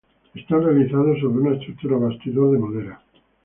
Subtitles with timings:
[0.33, 3.03] Están realizados sobre una estructura–bastidor de madera.